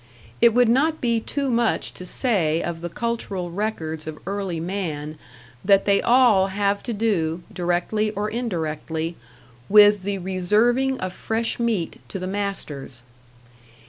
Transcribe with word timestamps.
It 0.41 0.55
would 0.55 0.67
not 0.67 0.99
be 0.99 1.19
too 1.19 1.51
much 1.51 1.93
to 1.93 2.07
say 2.07 2.63
of 2.63 2.81
the 2.81 2.89
cultural 2.89 3.51
records 3.51 4.07
of 4.07 4.17
early 4.25 4.59
man 4.59 5.15
that 5.63 5.85
they 5.85 6.01
all 6.01 6.47
have 6.47 6.81
to 6.81 6.91
do, 6.93 7.43
directly 7.53 8.09
or 8.09 8.27
indirectly, 8.27 9.15
with 9.69 10.01
the 10.01 10.17
reserving 10.17 10.97
of 10.99 11.13
fresh 11.13 11.59
meat 11.59 12.01
to 12.09 12.17
the 12.17 12.25
masters. 12.25 13.03